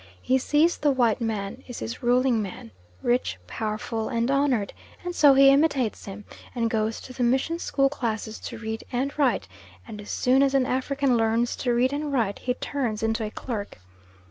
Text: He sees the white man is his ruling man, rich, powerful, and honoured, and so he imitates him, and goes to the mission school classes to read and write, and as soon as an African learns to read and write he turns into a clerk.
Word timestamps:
He 0.19 0.39
sees 0.39 0.77
the 0.79 0.89
white 0.89 1.21
man 1.21 1.63
is 1.67 1.77
his 1.77 2.01
ruling 2.01 2.41
man, 2.41 2.71
rich, 3.03 3.37
powerful, 3.45 4.09
and 4.09 4.31
honoured, 4.31 4.73
and 5.05 5.13
so 5.13 5.35
he 5.35 5.51
imitates 5.51 6.05
him, 6.05 6.25
and 6.55 6.71
goes 6.71 6.99
to 7.01 7.13
the 7.13 7.21
mission 7.21 7.59
school 7.59 7.87
classes 7.87 8.39
to 8.49 8.57
read 8.57 8.83
and 8.91 9.15
write, 9.19 9.47
and 9.87 10.01
as 10.01 10.09
soon 10.09 10.41
as 10.41 10.55
an 10.55 10.65
African 10.65 11.17
learns 11.17 11.55
to 11.57 11.71
read 11.75 11.93
and 11.93 12.11
write 12.11 12.39
he 12.39 12.55
turns 12.55 13.03
into 13.03 13.23
a 13.23 13.29
clerk. 13.29 13.77